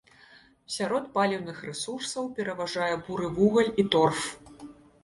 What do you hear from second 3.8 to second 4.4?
і торф.